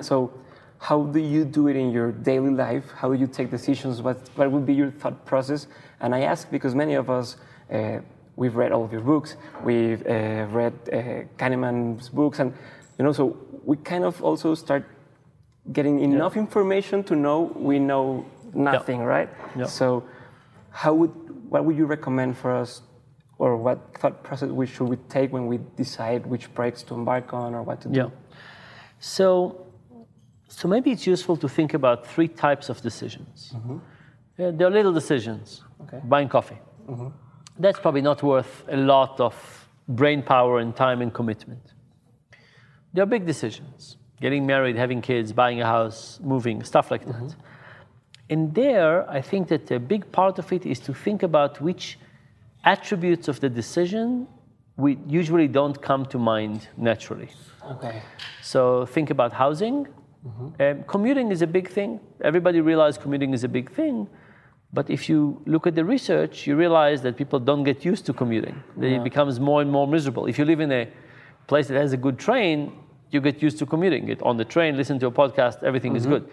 so 0.00 0.32
how 0.78 1.02
do 1.02 1.18
you 1.18 1.44
do 1.44 1.68
it 1.68 1.76
in 1.76 1.90
your 1.90 2.12
daily 2.12 2.50
life? 2.50 2.90
How 2.92 3.12
do 3.12 3.18
you 3.18 3.26
take 3.26 3.50
decisions? 3.50 4.00
What, 4.00 4.18
what 4.36 4.50
would 4.50 4.64
be 4.64 4.74
your 4.74 4.90
thought 4.90 5.26
process? 5.26 5.66
And 6.00 6.14
I 6.14 6.20
ask 6.20 6.50
because 6.50 6.74
many 6.74 6.94
of 6.94 7.10
us, 7.10 7.36
uh, 7.72 7.98
we've 8.36 8.54
read 8.54 8.70
all 8.70 8.84
of 8.84 8.92
your 8.92 9.00
books, 9.00 9.36
we've 9.64 10.06
uh, 10.06 10.46
read 10.50 10.72
uh, 10.92 10.96
Kahneman's 11.36 12.08
books, 12.08 12.38
and 12.38 12.54
you 12.98 13.04
know, 13.04 13.12
so 13.12 13.36
we 13.64 13.76
kind 13.76 14.04
of 14.04 14.22
also 14.22 14.54
start 14.54 14.84
getting 15.72 16.00
enough 16.00 16.34
yeah. 16.36 16.42
information 16.42 17.02
to 17.04 17.16
know 17.16 17.52
we 17.56 17.78
know 17.78 18.24
nothing, 18.54 19.00
yeah. 19.00 19.06
right? 19.06 19.28
Yeah. 19.56 19.66
So, 19.66 20.04
how 20.70 20.94
would 20.94 21.10
what 21.50 21.64
would 21.64 21.76
you 21.76 21.86
recommend 21.86 22.38
for 22.38 22.54
us, 22.54 22.82
or 23.38 23.56
what 23.56 23.78
thought 23.98 24.22
process 24.22 24.50
we 24.50 24.66
should 24.66 24.88
we 24.88 24.96
take 25.08 25.32
when 25.32 25.46
we 25.46 25.58
decide 25.76 26.26
which 26.26 26.52
projects 26.54 26.82
to 26.82 26.94
embark 26.94 27.32
on 27.32 27.54
or 27.54 27.62
what 27.62 27.80
to 27.80 27.88
do? 27.88 28.00
Yeah. 28.00 28.08
So 28.98 29.66
so 30.48 30.66
maybe 30.66 30.90
it's 30.90 31.06
useful 31.06 31.36
to 31.36 31.48
think 31.48 31.74
about 31.74 32.06
three 32.06 32.28
types 32.28 32.68
of 32.68 32.80
decisions. 32.80 33.52
Mm-hmm. 33.54 33.78
Yeah, 34.38 34.50
there 34.50 34.66
are 34.66 34.70
little 34.70 34.92
decisions. 34.92 35.62
Okay. 35.82 36.00
Buying 36.04 36.28
coffee. 36.28 36.58
Mm-hmm. 36.88 37.08
That's 37.58 37.78
probably 37.78 38.02
not 38.02 38.22
worth 38.22 38.64
a 38.68 38.76
lot 38.76 39.20
of 39.20 39.34
brain 39.88 40.22
power 40.22 40.58
and 40.58 40.74
time 40.74 41.02
and 41.02 41.12
commitment. 41.12 41.74
There 42.92 43.02
are 43.02 43.06
big 43.06 43.26
decisions 43.26 43.96
getting 44.20 44.46
married, 44.46 44.76
having 44.76 45.00
kids, 45.00 45.32
buying 45.32 45.60
a 45.60 45.66
house, 45.66 46.18
moving, 46.22 46.62
stuff 46.64 46.90
like 46.90 47.06
that. 47.06 47.14
Mm-hmm. 47.14 47.40
And 48.30 48.54
there, 48.54 49.08
I 49.08 49.20
think 49.20 49.48
that 49.48 49.70
a 49.70 49.78
big 49.78 50.10
part 50.12 50.38
of 50.38 50.52
it 50.52 50.66
is 50.66 50.80
to 50.80 50.94
think 50.94 51.22
about 51.22 51.60
which 51.60 51.98
attributes 52.64 53.28
of 53.28 53.40
the 53.40 53.48
decision 53.48 54.26
we 54.76 54.96
usually 55.08 55.48
don't 55.48 55.80
come 55.82 56.06
to 56.06 56.18
mind 56.18 56.68
naturally. 56.76 57.30
Okay. 57.64 58.02
So 58.42 58.86
think 58.86 59.10
about 59.10 59.32
housing 59.32 59.88
Mm-hmm. 60.26 60.62
Um, 60.62 60.84
commuting 60.84 61.30
is 61.30 61.42
a 61.42 61.46
big 61.46 61.68
thing. 61.68 62.00
Everybody 62.22 62.60
realizes 62.60 62.98
commuting 62.98 63.32
is 63.34 63.44
a 63.44 63.48
big 63.48 63.70
thing. 63.70 64.08
But 64.72 64.90
if 64.90 65.08
you 65.08 65.40
look 65.46 65.66
at 65.66 65.74
the 65.74 65.84
research, 65.84 66.46
you 66.46 66.56
realize 66.56 67.00
that 67.02 67.16
people 67.16 67.38
don't 67.40 67.64
get 67.64 67.84
used 67.84 68.04
to 68.06 68.12
commuting. 68.12 68.62
Yeah. 68.78 68.96
It 68.96 69.04
becomes 69.04 69.40
more 69.40 69.62
and 69.62 69.70
more 69.70 69.86
miserable. 69.86 70.26
If 70.26 70.38
you 70.38 70.44
live 70.44 70.60
in 70.60 70.72
a 70.72 70.88
place 71.46 71.68
that 71.68 71.76
has 71.76 71.92
a 71.92 71.96
good 71.96 72.18
train, 72.18 72.72
you 73.10 73.20
get 73.20 73.40
used 73.42 73.58
to 73.60 73.66
commuting. 73.66 74.06
Get 74.06 74.20
on 74.22 74.36
the 74.36 74.44
train, 74.44 74.76
listen 74.76 74.98
to 74.98 75.06
a 75.06 75.10
podcast, 75.10 75.62
everything 75.62 75.92
mm-hmm. 75.92 76.12
is 76.12 76.20
good. 76.20 76.30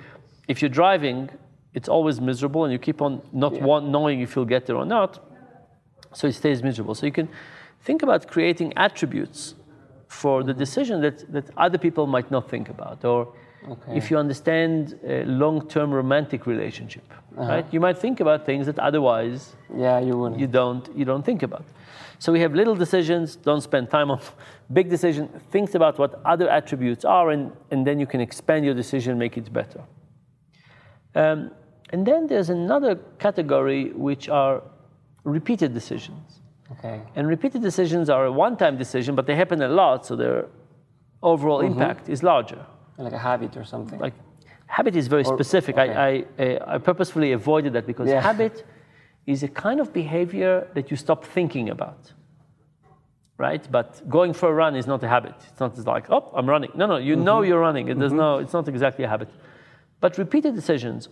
If 0.50 0.62
you're 0.62 0.70
driving, 0.70 1.29
it's 1.74 1.88
always 1.88 2.20
miserable, 2.20 2.65
and 2.65 2.74
you 2.74 2.79
keep 2.79 3.01
on 3.01 3.22
not 3.32 3.55
yeah. 3.55 3.63
want, 3.63 3.88
knowing 3.88 4.20
if 4.20 4.36
you'll 4.36 4.46
get 4.46 4.65
there 4.65 4.75
or 4.75 4.86
not. 4.86 5.25
So 6.15 6.27
it 6.27 6.34
stays 6.34 6.63
miserable. 6.63 6.95
So 6.95 7.05
you 7.05 7.12
can 7.12 7.27
think 7.81 8.01
about 8.03 8.27
creating 8.27 8.74
attributes 8.77 9.55
for 10.07 10.43
the 10.43 10.53
decision 10.53 11.01
that, 11.01 11.17
that 11.34 11.45
other 11.57 11.77
people 11.77 12.07
might 12.07 12.31
not 12.31 12.50
think 12.50 12.69
about. 12.69 13.03
Or 13.05 13.34
Okay. 13.67 13.98
if 13.98 14.12
you 14.12 14.17
understand 14.19 14.93
a 15.03 15.25
long-term 15.25 15.91
romantic 15.91 16.45
relationship, 16.45 17.03
Uh-huh. 17.38 17.51
right? 17.53 17.65
You 17.74 17.79
might 17.81 17.98
think 17.98 18.19
about 18.22 18.45
things 18.45 18.65
that 18.67 18.77
otherwise 18.79 19.55
Yeah, 19.75 20.00
you 20.07 20.15
wouldn't. 20.19 20.39
you 20.39 20.48
don't 20.48 20.86
you 21.00 21.05
don't 21.05 21.25
think 21.25 21.43
about. 21.43 21.65
So 22.19 22.31
we 22.31 22.39
have 22.41 22.53
little 22.55 22.75
decisions. 22.75 23.36
Don't 23.50 23.62
spend 23.62 23.89
time 23.89 24.12
on 24.12 24.19
big 24.77 24.88
decision. 24.89 25.27
Think 25.51 25.75
about 25.75 25.98
what 25.98 26.12
other 26.34 26.48
attributes 26.60 27.03
are, 27.05 27.31
and, 27.34 27.51
and 27.72 27.86
then 27.88 28.00
you 28.00 28.07
can 28.07 28.22
expand 28.22 28.65
your 28.65 28.75
decision, 28.75 29.17
make 29.17 29.36
it 29.41 29.51
better. 29.51 29.81
Um, 31.15 31.51
and 31.93 32.05
then 32.05 32.27
there's 32.27 32.50
another 32.50 32.95
category 33.19 33.91
which 33.95 34.29
are 34.29 34.62
repeated 35.25 35.74
decisions. 35.74 36.39
okay. 36.72 37.01
And 37.15 37.27
repeated 37.27 37.62
decisions 37.62 38.10
are 38.10 38.25
a 38.25 38.32
one-time 38.32 38.77
decision, 38.77 39.15
but 39.15 39.25
they 39.27 39.36
happen 39.36 39.62
a 39.62 39.67
lot, 39.67 40.05
so 40.05 40.15
their 40.15 40.46
overall 41.22 41.60
mm-hmm. 41.60 41.74
impact 41.74 42.08
is 42.10 42.24
larger. 42.24 42.65
Like 42.98 43.13
a 43.13 43.17
habit 43.17 43.58
or 43.58 43.65
something. 43.65 44.00
Like 44.00 44.13
habit 44.67 44.96
is 44.96 45.08
very 45.08 45.25
specific. 45.25 45.77
okay. 45.77 46.25
I, 46.39 46.44
I, 46.44 46.75
I 46.75 46.77
purposefully 46.77 47.34
avoided 47.34 47.74
that 47.74 47.86
because 47.86 48.08
Yeah. 48.08 48.22
habit 48.22 48.65
is 49.25 49.44
a 49.44 49.48
kind 49.48 49.79
of 49.79 49.91
behavior 49.91 50.67
that 50.75 50.91
you 50.91 50.98
stop 50.98 51.25
thinking 51.25 51.70
about. 51.70 52.13
Right? 53.38 53.67
But 53.70 54.08
going 54.08 54.32
for 54.34 54.48
a 54.50 54.53
run 54.53 54.77
is 54.77 54.88
not 54.88 55.03
a 55.03 55.10
habit. 55.10 55.36
It's 55.50 55.60
not 55.60 55.75
just 55.75 55.88
like, 55.88 56.10
oh, 56.10 56.32
I'm 56.34 56.48
running. 56.50 56.72
No, 56.74 56.86
no, 56.86 56.98
you 56.98 57.17
know 57.17 57.39
mm-hmm. 57.39 57.50
you're 57.50 57.60
running. 57.60 57.89
It 57.89 58.00
does 58.00 58.12
mm-hmm. 58.12 58.20
no, 58.20 58.38
it's 58.38 58.53
not 58.53 58.70
exactly 58.70 59.03
a 59.03 59.10
habit. 59.10 59.29
But 60.00 60.17
repeated 60.17 60.55
decisions, 60.55 61.10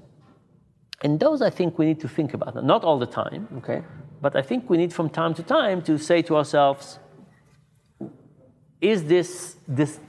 and 1.04 1.20
those 1.20 1.42
I 1.42 1.50
think 1.50 1.78
we 1.78 1.86
need 1.86 2.00
to 2.00 2.08
think 2.08 2.34
about. 2.34 2.64
Not 2.64 2.84
all 2.86 2.98
the 2.98 3.06
time, 3.06 3.48
okay. 3.58 3.82
But 4.24 4.36
I 4.38 4.42
think 4.42 4.70
we 4.70 4.78
need 4.78 4.94
from 5.00 5.10
time 5.10 5.34
to 5.40 5.44
time 5.44 5.82
to 5.90 5.94
say 6.10 6.22
to 6.30 6.34
ourselves, 6.40 6.86
is 8.80 9.00
this 9.14 9.58
this 9.80 10.00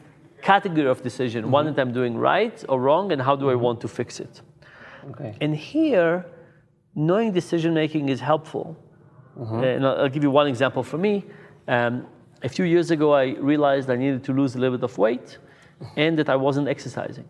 category 0.50 0.88
of 0.94 0.98
decision 1.02 1.40
one 1.50 1.64
that 1.68 1.78
I'm 1.82 1.92
doing 2.00 2.14
right 2.32 2.56
or 2.70 2.76
wrong, 2.86 3.12
and 3.12 3.20
how 3.28 3.34
do 3.42 3.46
I 3.54 3.56
want 3.66 3.78
to 3.84 3.88
fix 3.88 4.20
it? 4.26 4.34
Okay. 5.10 5.32
And 5.44 5.52
here, 5.72 6.12
knowing 6.94 7.28
decision 7.32 7.70
making 7.82 8.04
is 8.14 8.20
helpful. 8.20 8.66
Uh, 9.36 9.76
and 9.76 9.84
I'll, 9.86 9.96
I'll 10.02 10.14
give 10.16 10.22
you 10.26 10.32
one 10.40 10.46
example 10.54 10.82
for 10.90 10.98
me. 11.06 11.14
Um, 11.66 12.06
a 12.48 12.50
few 12.56 12.66
years 12.74 12.88
ago, 12.96 13.06
I 13.22 13.24
realized 13.52 13.90
I 13.90 13.98
needed 14.04 14.22
to 14.28 14.32
lose 14.40 14.54
a 14.54 14.58
little 14.58 14.76
bit 14.78 14.84
of 14.90 14.96
weight 14.96 15.38
and 15.96 16.16
that 16.20 16.28
I 16.28 16.36
wasn't 16.36 16.68
exercising. 16.68 17.26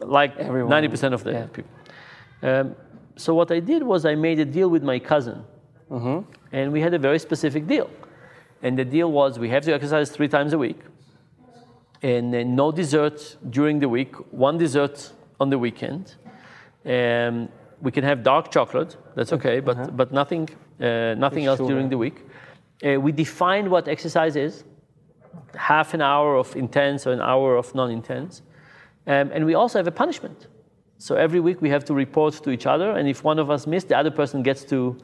Like 0.00 0.36
Everyone, 0.36 0.70
90% 0.70 1.12
of 1.12 1.24
the 1.24 1.32
yeah. 1.32 1.46
people. 1.56 1.72
Um, 2.50 2.76
so, 3.16 3.34
what 3.34 3.50
I 3.50 3.60
did 3.60 3.82
was 3.82 4.04
I 4.04 4.14
made 4.14 4.38
a 4.40 4.44
deal 4.44 4.68
with 4.68 4.82
my 4.82 4.98
cousin. 4.98 5.44
And 6.52 6.72
we 6.72 6.80
had 6.80 6.94
a 6.94 6.98
very 6.98 7.18
specific 7.18 7.66
deal. 7.66 7.90
And 8.62 8.78
the 8.78 8.84
deal 8.84 9.10
was 9.10 9.38
we 9.38 9.48
have 9.50 9.64
to 9.64 9.74
exercise 9.74 10.10
three 10.10 10.28
times 10.28 10.52
a 10.52 10.58
week 10.58 10.78
and 12.02 12.34
then 12.34 12.54
no 12.56 12.72
dessert 12.72 13.36
during 13.50 13.78
the 13.78 13.88
week, 13.88 14.14
one 14.32 14.58
dessert 14.58 15.12
on 15.40 15.50
the 15.50 15.58
weekend. 15.58 16.16
Um, 16.84 17.48
we 17.80 17.92
can 17.92 18.04
have 18.04 18.22
dark 18.22 18.50
chocolate, 18.50 18.96
that's 19.14 19.32
okay, 19.32 19.60
but, 19.60 19.96
but 19.96 20.12
nothing, 20.12 20.48
uh, 20.80 21.14
nothing 21.14 21.46
else 21.46 21.58
during 21.58 21.88
the 21.88 21.98
week. 21.98 22.26
Uh, 22.84 23.00
we 23.00 23.12
define 23.12 23.70
what 23.70 23.86
exercise 23.86 24.34
is 24.34 24.64
half 25.54 25.94
an 25.94 26.02
hour 26.02 26.36
of 26.36 26.54
intense 26.56 27.06
or 27.06 27.12
an 27.12 27.20
hour 27.20 27.56
of 27.56 27.72
non 27.74 27.90
intense. 27.90 28.42
Um, 29.06 29.30
and 29.32 29.44
we 29.44 29.54
also 29.54 29.78
have 29.78 29.86
a 29.86 29.92
punishment. 29.92 30.48
So 31.02 31.16
every 31.16 31.40
week 31.40 31.60
we 31.60 31.68
have 31.70 31.84
to 31.86 31.94
report 31.94 32.34
to 32.44 32.50
each 32.50 32.64
other, 32.64 32.92
and 32.92 33.08
if 33.08 33.24
one 33.24 33.40
of 33.40 33.50
us 33.50 33.66
missed, 33.66 33.88
the 33.88 33.98
other 33.98 34.12
person 34.12 34.40
gets 34.44 34.62
to 34.66 34.96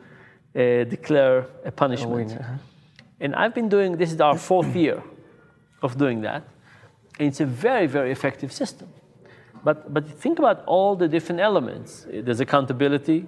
uh, 0.55 0.85
declare 0.85 1.47
a 1.65 1.73
punishment. 1.73 2.31
huh? 2.41 2.53
And 3.19 3.35
I've 3.35 3.53
been 3.53 3.69
doing 3.69 3.97
this 3.97 4.13
is 4.13 4.21
our 4.21 4.39
fourth 4.39 4.77
year 4.77 5.03
of 5.83 5.99
doing 5.99 6.21
that. 6.21 6.45
And 7.19 7.27
it's 7.27 7.41
a 7.41 7.47
very, 7.47 7.89
very 7.89 8.13
effective 8.13 8.53
system. 8.53 8.89
But, 9.65 9.93
but 9.93 10.07
think 10.07 10.39
about 10.39 10.65
all 10.67 10.95
the 10.95 11.09
different 11.09 11.41
elements. 11.41 12.07
There's 12.09 12.39
accountability. 12.39 13.27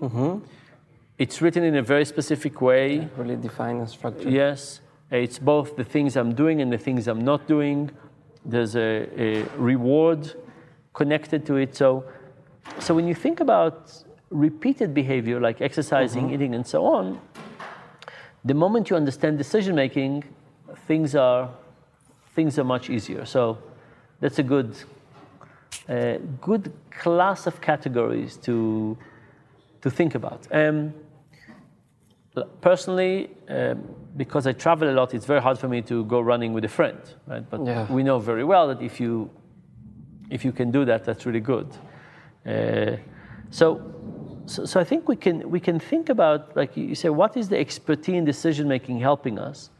It's 1.19 1.43
written 1.43 1.65
in 1.65 1.75
a 1.75 1.83
very 1.83 2.05
specific 2.05 2.61
way. 2.61 3.09
Really 3.17 3.35
define 3.35 3.79
and 3.79 3.91
structure. 3.91 4.31
Yes. 4.31 4.81
It's 5.11 5.41
both 5.41 5.75
the 5.75 5.83
things 5.83 6.17
I'm 6.17 6.35
doing 6.37 6.63
and 6.63 6.73
the 6.73 6.79
things 6.79 7.09
I'm 7.09 7.25
not 7.25 7.49
doing. 7.49 7.91
There's 8.45 8.77
a, 8.77 9.09
a 9.19 9.43
reward 9.59 10.35
connected 10.95 11.45
to 11.47 11.57
it. 11.57 11.75
So, 11.75 12.05
so 12.79 12.95
when 12.95 13.07
you 13.07 13.15
think 13.15 13.41
about 13.41 13.93
repeated 14.31 14.95
behavior 14.95 15.41
like 15.41 15.61
exercising, 15.61 16.31
eating, 16.31 16.55
and 16.55 16.67
so 16.67 16.87
on, 16.87 17.21
the 18.45 18.55
moment 18.55 18.89
you 18.91 18.97
understand 18.97 19.39
decision 19.39 19.75
making, 19.75 20.25
things 20.87 21.15
are 21.15 21.51
things 22.35 22.59
are 22.59 22.65
much 22.65 22.89
easier. 22.89 23.25
So 23.25 23.59
that's 24.21 24.39
a 24.39 24.43
good 24.43 24.77
uh, 25.89 26.19
good 26.41 26.73
class 26.91 27.47
of 27.47 27.61
categories 27.61 28.37
to 28.39 28.97
to 29.83 29.91
think 29.91 30.15
about. 30.15 30.47
Um, 30.53 30.95
personally, 32.61 33.31
um, 33.49 33.83
because 34.17 34.47
I 34.47 34.53
travel 34.53 34.89
a 34.89 34.93
lot, 34.93 35.15
it's 35.15 35.27
very 35.27 35.41
hard 35.41 35.59
for 35.59 35.69
me 35.69 35.83
to 35.83 36.05
go 36.05 36.21
running 36.21 36.53
with 36.53 36.65
a 36.65 36.69
friend, 36.69 36.99
right? 37.27 37.45
But 37.51 37.67
Yeah. 37.67 37.93
we 37.93 38.03
know 38.03 38.19
very 38.19 38.45
well 38.45 38.69
that 38.69 38.81
if 38.81 39.01
you 39.01 39.31
if 40.31 40.45
you 40.45 40.53
can 40.53 40.71
do 40.71 40.85
that, 40.85 41.05
that's 41.05 41.27
really 41.27 41.41
good. 41.41 41.67
Uh, 42.47 42.97
so, 43.51 43.81
so, 44.47 44.65
so 44.65 44.81
I 44.81 44.85
think 44.85 45.09
we 45.09 45.17
can 45.17 45.51
we 45.51 45.61
can 45.61 45.79
think 45.79 46.09
about 46.09 46.57
like 46.57 46.77
you 46.77 46.95
say, 46.95 47.09
what 47.09 47.37
is 47.37 47.49
the 47.49 47.59
expertise 47.59 48.17
in 48.17 48.25
decision 48.25 48.69
making 48.69 49.01
helping 49.01 49.39
us? 49.39 49.71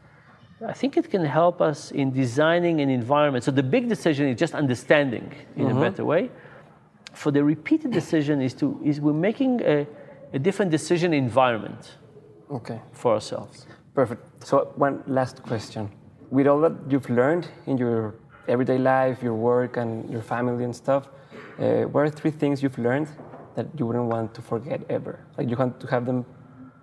I 0.67 0.73
think 0.73 0.95
it 0.95 1.09
can 1.09 1.25
help 1.25 1.59
us 1.59 1.91
in 1.91 2.11
designing 2.11 2.81
an 2.81 2.89
environment. 2.89 3.43
So 3.43 3.49
the 3.51 3.63
big 3.63 3.89
decision 3.89 4.27
is 4.27 4.37
just 4.37 4.53
understanding 4.53 5.33
in 5.55 5.71
a 5.71 5.73
better 5.73 6.05
way. 6.05 6.29
For 7.13 7.31
the 7.31 7.43
repeated 7.43 7.91
decision 7.91 8.41
is 8.41 8.53
to 8.55 8.79
is 8.83 9.01
we're 9.01 9.13
making 9.29 9.61
a, 9.63 9.87
a 10.33 10.39
different 10.39 10.71
decision 10.71 11.13
environment 11.13 11.97
Okay. 12.51 12.79
for 12.91 13.13
ourselves. 13.13 13.65
Perfect. 13.95 14.21
So 14.45 14.71
one 14.75 15.03
last 15.07 15.41
question. 15.43 15.89
With 16.29 16.47
all 16.47 16.61
that 16.61 16.73
you've 16.89 17.09
learned 17.09 17.47
in 17.65 17.77
your 17.77 18.13
everyday 18.47 18.77
life, 18.77 19.23
your 19.23 19.33
work, 19.33 19.77
and 19.77 20.09
your 20.09 20.21
family 20.21 20.63
and 20.63 20.75
stuff, 20.75 21.09
uh, 21.59 21.83
what 21.83 22.01
are 22.01 22.09
three 22.09 22.31
things 22.31 22.61
you've 22.63 22.77
learned 22.77 23.07
that 23.55 23.67
you 23.77 23.85
wouldn't 23.85 24.05
want 24.05 24.33
to 24.35 24.41
forget 24.41 24.81
ever? 24.89 25.19
Like 25.37 25.49
you 25.49 25.55
want 25.55 25.79
to 25.79 25.87
have 25.87 26.05
them 26.05 26.25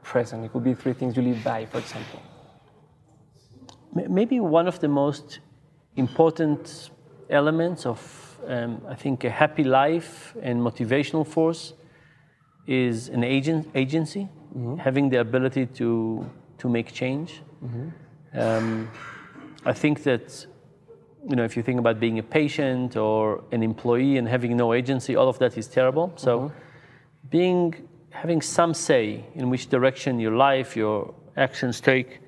present. 0.03 0.45
It 0.45 0.53
could 0.53 0.65
be 0.65 0.75
three 0.75 0.93
things 0.93 1.17
you 1.17 1.23
live 1.23 1.43
by, 1.43 1.67
for 1.67 1.79
example. 1.79 2.21
Maybe 3.95 4.39
one 4.41 4.69
of 4.69 4.79
the 4.81 4.89
most 4.89 5.41
important 5.97 6.91
elements 7.31 7.87
of, 7.87 8.39
um, 8.47 8.81
I 8.89 8.95
think, 8.95 9.25
a 9.25 9.31
happy 9.31 9.65
life 9.65 10.37
and 10.43 10.61
motivational 10.61 11.27
force 11.27 11.75
is 12.67 13.09
an 13.09 13.25
agent, 13.25 13.69
agency, 13.75 14.29
having 14.79 15.09
the 15.11 15.21
ability 15.21 15.67
to, 15.67 16.29
to 16.59 16.69
make 16.69 16.93
change. 16.93 17.43
Um, 18.35 18.91
I 19.65 19.73
think 19.73 20.03
that, 20.05 20.47
you 21.27 21.37
know, 21.37 21.45
if 21.45 21.57
you 21.57 21.63
think 21.63 21.79
about 21.79 21.99
being 22.01 22.19
a 22.19 22.23
patient 22.23 22.97
or 22.97 23.45
an 23.53 23.63
employee 23.63 24.19
and 24.19 24.29
having 24.29 24.57
no 24.57 24.73
agency, 24.73 25.17
all 25.17 25.29
of 25.29 25.39
that 25.39 25.59
is 25.59 25.67
terrible. 25.67 26.13
So, 26.17 26.39
mm-hmm. 26.39 26.59
being 27.31 27.89
having 28.11 28.41
some 28.41 28.75
say 28.75 29.25
in 29.35 29.51
which 29.51 29.69
direction 29.69 30.19
your 30.19 30.33
life, 30.33 30.77
your 30.77 31.15
actions 31.37 31.81
take, 31.81 32.21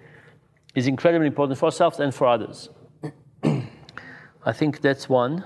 is 0.75 0.87
incredibly 0.87 1.27
important 1.27 1.59
for 1.59 1.67
ourselves 1.67 1.99
and 2.01 2.15
for 2.15 2.27
others. 2.27 2.69
I 3.43 4.53
think 4.53 4.81
that's 4.81 5.09
one. 5.09 5.45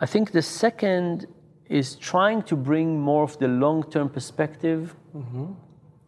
I 0.00 0.06
think 0.06 0.32
the 0.32 0.42
second 0.42 1.26
is 1.68 1.96
trying 1.96 2.42
to 2.42 2.56
bring 2.56 3.00
more 3.00 3.24
of 3.24 3.38
the 3.38 3.48
long 3.48 3.82
term 3.90 4.08
perspective 4.08 4.94
mm-hmm. 5.16 5.52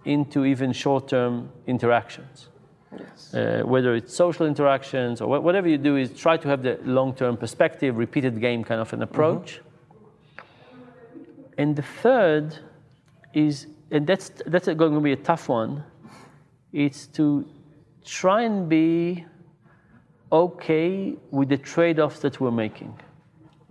into 0.05 0.45
even 0.45 0.73
short 0.73 1.09
term 1.09 1.51
interactions. 1.67 2.49
Yes. 2.97 3.35
Uh, 3.35 3.63
whether 3.65 3.95
it's 3.95 4.15
social 4.15 4.47
interactions 4.47 5.21
or 5.21 5.29
wha- 5.29 5.41
whatever 5.41 5.69
you 5.69 5.79
do, 5.79 5.97
is 5.97 6.11
try 6.13 6.37
to 6.37 6.49
have 6.49 6.63
the 6.63 6.79
long 6.85 7.15
term 7.15 7.37
perspective, 7.37 7.97
repeated 7.97 8.41
game 8.41 8.65
kind 8.65 8.81
of 8.81 8.93
an 8.93 9.03
approach. 9.03 9.61
And 11.59 11.77
the 11.77 11.83
third 11.83 12.57
is, 13.35 13.67
and 13.91 14.07
that's, 14.07 14.31
that's 14.47 14.67
going 14.69 14.95
to 14.95 15.01
be 15.01 15.13
a 15.13 15.17
tough 15.17 15.49
one, 15.49 15.83
it's 16.73 17.07
to 17.09 17.47
try 18.05 18.43
and 18.43 18.69
be 18.69 19.25
okay 20.31 21.17
with 21.31 21.49
the 21.49 21.59
trade 21.59 21.99
offs 21.99 22.21
that 22.21 22.41
we're 22.41 22.51
making. 22.51 22.99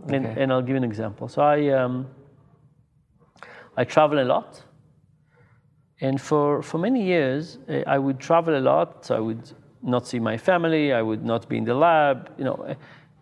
And, 0.10 0.26
Okay. 0.26 0.42
and 0.42 0.52
I'll 0.52 0.62
give 0.62 0.72
you 0.72 0.78
an 0.78 0.84
example. 0.84 1.28
So 1.28 1.42
I, 1.42 1.70
um, 1.70 2.08
I 3.76 3.84
travel 3.84 4.20
a 4.20 4.26
lot. 4.26 4.62
And 6.00 6.22
for, 6.22 6.62
for 6.62 6.78
many 6.78 7.04
years, 7.04 7.58
uh, 7.70 7.82
I 7.88 7.98
would 7.98 8.20
travel 8.20 8.58
a 8.58 8.62
lot. 8.62 9.06
So 9.06 9.16
I 9.16 9.20
would 9.20 9.52
not 9.82 10.08
see 10.08 10.20
my 10.20 10.38
family. 10.38 10.94
I 10.94 11.02
would 11.02 11.24
not 11.26 11.50
be 11.50 11.58
in 11.58 11.66
the 11.66 11.74
lab. 11.74 12.32
You 12.38 12.46
know, 12.46 12.54
uh, 12.54 12.76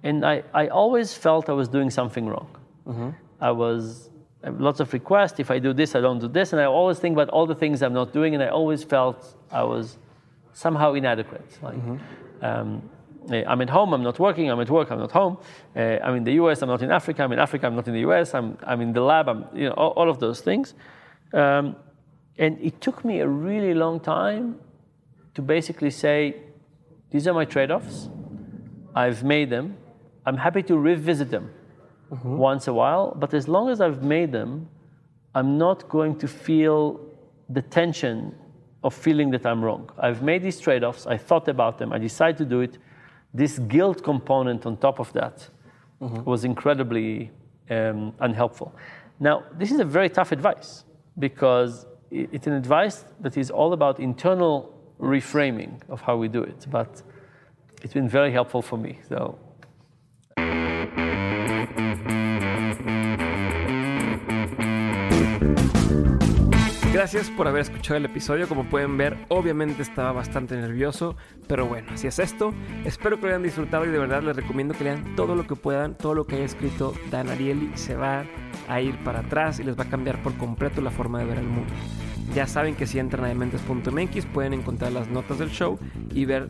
and 0.04 0.26
I, 0.26 0.44
I 0.54 0.68
always 0.68 1.14
felt 1.14 1.50
I 1.50 1.54
was 1.54 1.68
doing 1.68 1.90
something 1.90 2.28
wrong. 2.28 2.50
I 3.40 3.52
was 3.52 4.10
I 4.44 4.50
have 4.50 4.62
lots 4.62 4.80
of 4.80 4.94
requests. 4.94 5.40
If 5.40 5.50
I 5.50 5.58
do 5.58 5.74
this, 5.74 5.96
I 5.96 6.02
don't 6.02 6.20
do 6.20 6.28
this. 6.28 6.54
And 6.54 6.62
I 6.62 6.66
always 6.66 7.00
think 7.00 7.14
about 7.14 7.30
all 7.30 7.48
the 7.48 7.56
things 7.56 7.82
I'm 7.82 7.94
not 7.94 8.14
doing, 8.14 8.36
and 8.36 8.44
I 8.44 8.50
always 8.50 8.84
felt 8.84 9.36
I 9.52 9.64
was 9.64 9.98
somehow 10.54 10.94
inadequate. 10.94 11.58
Like, 11.64 11.76
um, 12.44 12.88
eh, 13.32 13.44
I'm 13.48 13.62
at 13.62 13.72
home, 13.72 13.92
I'm 13.92 14.04
not 14.04 14.20
working, 14.20 14.52
I'm 14.52 14.60
at 14.60 14.70
work, 14.70 14.92
I'm 14.92 15.00
not 15.00 15.12
home. 15.12 15.40
Uh, 15.76 15.98
I'm 16.04 16.16
in 16.16 16.24
the 16.24 16.34
US, 16.34 16.62
I'm 16.62 16.70
not 16.70 16.84
in 16.84 16.92
Africa, 16.92 17.24
I'm 17.24 17.32
in 17.32 17.40
Africa, 17.40 17.66
I'm 17.66 17.76
not 17.76 17.88
in 17.88 17.96
the 17.96 18.02
US, 18.02 18.36
I'm, 18.36 18.56
I'm 18.64 18.82
in 18.82 18.94
the 18.94 19.02
lab, 19.02 19.28
I'm, 19.28 19.46
you 19.52 19.68
know, 19.70 19.74
all, 19.74 19.92
all 19.92 20.10
of 20.12 20.20
those 20.20 20.42
things. 20.42 20.76
Um, 21.34 21.76
and 22.38 22.60
it 22.62 22.82
took 22.82 23.06
me 23.06 23.20
a 23.20 23.28
really 23.28 23.74
long 23.74 24.00
time 24.00 24.60
to 25.34 25.42
basically 25.42 25.92
say, 25.92 26.36
these 27.12 27.28
are 27.28 27.34
my 27.34 27.46
trade 27.46 27.72
offs. 27.72 28.10
I've 28.94 29.24
made 29.24 29.50
them. 29.50 29.78
I'm 30.26 30.38
happy 30.38 30.64
to 30.64 30.78
revisit 30.78 31.30
them 31.30 31.52
mm-hmm. 32.12 32.38
once 32.38 32.68
a 32.68 32.74
while, 32.74 33.14
but 33.16 33.34
as 33.34 33.48
long 33.48 33.70
as 33.70 33.80
I've 33.82 34.04
made 34.04 34.32
them, 34.32 34.68
I'm 35.34 35.58
not 35.58 35.88
going 35.90 36.18
to 36.20 36.28
feel 36.28 37.00
the 37.50 37.62
tension 37.62 38.36
of 38.84 38.94
feeling 38.94 39.32
that 39.32 39.46
I'm 39.46 39.64
wrong. 39.64 39.90
I've 39.98 40.22
made 40.22 40.44
these 40.44 40.60
trade 40.60 40.84
offs, 40.84 41.06
I 41.08 41.18
thought 41.18 41.48
about 41.48 41.78
them, 41.78 41.92
I 41.92 41.98
decided 41.98 42.38
to 42.38 42.46
do 42.46 42.62
it. 42.62 42.78
This 43.34 43.60
guilt 43.60 44.04
component 44.04 44.66
on 44.66 44.78
top 44.78 45.00
of 45.00 45.12
that 45.14 45.50
mm-hmm. 46.02 46.24
was 46.24 46.46
incredibly 46.46 47.32
um, 47.70 48.14
unhelpful. 48.20 48.74
Now, 49.20 49.44
this 49.58 49.72
is 49.72 49.80
a 49.80 49.86
very 49.86 50.10
tough 50.10 50.32
advice 50.32 50.86
because 51.20 51.86
it's 52.12 52.48
an 52.48 52.54
advice 52.54 53.06
that 53.20 53.38
is 53.38 53.52
all 53.52 53.74
about 53.74 54.00
internal 54.00 54.74
reframing 55.00 55.82
of 55.90 56.02
how 56.02 56.16
we 56.18 56.28
do 56.28 56.44
it. 56.44 56.66
But 56.70 57.02
it's 57.82 57.94
been 57.94 58.10
very 58.10 58.32
helpful 58.32 58.62
for 58.62 58.78
me. 58.78 59.00
So. 59.10 59.38
Gracias 66.96 67.30
por 67.30 67.46
haber 67.50 67.64
escuchado 67.64 67.98
el 67.98 68.06
episodio. 68.06 68.48
Como 68.48 68.70
pueden 68.70 68.96
ver, 68.96 69.18
obviamente 69.28 69.82
estaba 69.82 70.14
bastante 70.14 70.56
nervioso, 70.56 71.18
pero 71.46 71.66
bueno, 71.66 71.92
así 71.92 72.08
es 72.08 72.20
esto. 72.20 72.54
Espero 72.86 73.18
que 73.18 73.24
lo 73.24 73.28
hayan 73.32 73.44
disfrutado 73.44 73.84
y 73.84 73.90
de 73.90 74.00
verdad 74.00 74.24
les 74.24 74.34
recomiendo 74.34 74.74
que 74.74 74.86
lean 74.86 75.14
todo 75.18 75.36
lo 75.36 75.46
que 75.46 75.58
puedan, 75.58 75.96
todo 75.96 76.14
lo 76.14 76.26
que 76.26 76.36
haya 76.36 76.46
escrito 76.46 76.94
Dan 77.12 77.28
Ariely. 77.28 77.72
Se 77.76 77.98
va 77.98 78.24
a 78.70 78.80
ir 78.80 78.96
para 79.04 79.20
atrás 79.20 79.60
y 79.60 79.66
les 79.66 79.78
va 79.78 79.84
a 79.84 79.90
cambiar 79.90 80.24
por 80.24 80.38
completo 80.38 80.80
la 80.80 80.90
forma 80.90 81.20
de 81.20 81.26
ver 81.26 81.40
el 81.40 81.48
mundo. 81.48 81.74
Ya 82.34 82.48
saben 82.48 82.76
que 82.76 82.88
si 82.88 82.98
entran 82.98 83.26
a 83.26 83.28
dementes.mx 83.28 84.26
pueden 84.28 84.54
encontrar 84.54 84.94
las 84.94 85.10
notas 85.10 85.38
del 85.38 85.50
show 85.50 85.78
y 86.14 86.24
ver 86.24 86.48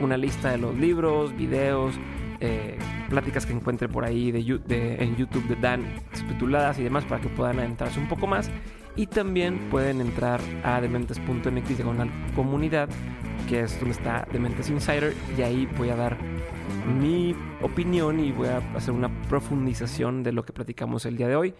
una 0.00 0.16
lista 0.16 0.50
de 0.50 0.58
los 0.58 0.74
libros, 0.76 1.36
videos, 1.36 1.94
eh, 2.40 2.78
pláticas 3.08 3.46
que 3.46 3.52
encuentre 3.52 3.88
por 3.88 4.04
ahí 4.04 4.30
en 4.30 5.16
YouTube 5.16 5.46
de 5.46 5.56
Dan 5.56 5.84
subtituladas 6.12 6.78
y 6.78 6.82
demás 6.82 7.04
para 7.04 7.20
que 7.20 7.28
puedan 7.28 7.58
adentrarse 7.58 7.98
un 7.98 8.08
poco 8.08 8.26
más. 8.26 8.50
Y 8.96 9.06
también 9.06 9.68
pueden 9.70 10.00
entrar 10.00 10.40
a 10.64 10.80
dementes.mx 10.80 11.76
diagonal 11.76 12.10
comunidad, 12.34 12.88
que 13.46 13.60
es 13.60 13.78
donde 13.78 13.94
está 13.94 14.26
Dementes 14.32 14.70
Insider, 14.70 15.14
y 15.36 15.42
ahí 15.42 15.68
voy 15.76 15.90
a 15.90 15.96
dar 15.96 16.16
mi 17.00 17.34
opinión 17.60 18.20
y 18.20 18.32
voy 18.32 18.48
a 18.48 18.58
hacer 18.74 18.94
una 18.94 19.10
profundización 19.28 20.22
de 20.22 20.32
lo 20.32 20.44
que 20.44 20.54
platicamos 20.54 21.04
el 21.04 21.16
día 21.16 21.28
de 21.28 21.36
hoy 21.36 21.54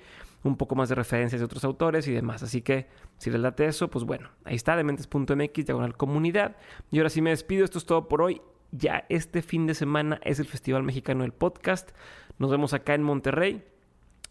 un 0.46 0.56
poco 0.56 0.74
más 0.74 0.88
de 0.88 0.94
referencias 0.94 1.40
de 1.40 1.44
otros 1.44 1.64
autores 1.64 2.06
y 2.08 2.12
demás. 2.12 2.42
Así 2.42 2.62
que 2.62 2.86
si 3.18 3.30
les 3.30 3.40
late 3.40 3.66
eso, 3.66 3.88
pues 3.90 4.04
bueno, 4.04 4.30
ahí 4.44 4.54
está, 4.54 4.76
dementes.mx, 4.76 5.66
diagonal 5.66 5.96
comunidad. 5.96 6.56
Y 6.90 6.98
ahora 6.98 7.10
sí 7.10 7.20
me 7.20 7.30
despido, 7.30 7.64
esto 7.64 7.78
es 7.78 7.86
todo 7.86 8.08
por 8.08 8.22
hoy. 8.22 8.40
Ya 8.72 9.04
este 9.08 9.42
fin 9.42 9.66
de 9.66 9.74
semana 9.74 10.20
es 10.24 10.40
el 10.40 10.46
Festival 10.46 10.82
Mexicano 10.82 11.22
del 11.22 11.32
Podcast. 11.32 11.90
Nos 12.38 12.50
vemos 12.50 12.74
acá 12.74 12.94
en 12.94 13.02
Monterrey, 13.02 13.64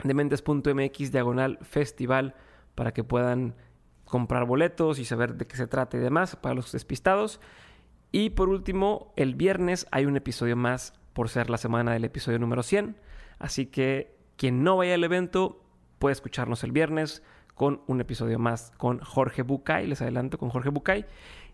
dementes.mx, 0.04 1.12
diagonal 1.12 1.58
festival, 1.62 2.36
para 2.76 2.94
que 2.94 3.04
puedan 3.04 3.56
comprar 4.04 4.46
boletos 4.46 5.00
y 5.00 5.06
saber 5.06 5.36
de 5.36 5.48
qué 5.48 5.56
se 5.56 5.68
trata 5.68 5.98
y 5.98 6.00
demás 6.00 6.36
para 6.36 6.56
los 6.56 6.72
despistados. 6.72 7.40
Y 8.12 8.32
por 8.32 8.50
último, 8.50 9.14
el 9.16 9.36
viernes 9.36 9.88
hay 9.92 10.06
un 10.06 10.16
episodio 10.16 10.56
más 10.56 10.94
por 11.14 11.30
ser 11.30 11.50
la 11.50 11.58
semana 11.58 11.94
del 11.94 12.06
episodio 12.06 12.40
número 12.40 12.64
100. 12.64 12.98
Así 13.40 13.66
que 13.66 14.16
quien 14.38 14.64
no 14.64 14.78
vaya 14.78 14.96
al 14.96 15.04
evento, 15.04 15.64
puede 16.00 16.14
escucharnos 16.14 16.64
el 16.64 16.72
viernes 16.72 17.24
con 17.56 17.82
un 17.88 18.02
episodio 18.02 18.38
más 18.38 18.72
con 18.78 19.00
Jorge 19.00 19.42
Bucay. 19.42 19.88
Les 19.88 20.02
adelanto 20.02 20.38
con 20.38 20.50
Jorge 20.50 20.70
Bucay. 20.70 21.06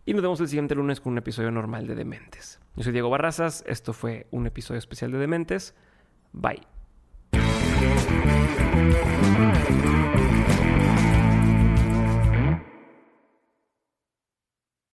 Y 0.05 0.13
nos 0.13 0.21
vemos 0.21 0.39
el 0.41 0.47
siguiente 0.47 0.75
lunes 0.75 0.99
con 0.99 1.13
un 1.13 1.19
episodio 1.19 1.51
normal 1.51 1.87
de 1.87 1.95
Dementes. 1.95 2.59
Yo 2.75 2.83
soy 2.83 2.91
Diego 2.91 3.09
Barrazas. 3.09 3.63
Esto 3.67 3.93
fue 3.93 4.27
un 4.31 4.47
episodio 4.47 4.79
especial 4.79 5.11
de 5.11 5.19
Dementes. 5.19 5.75
Bye. 6.33 6.61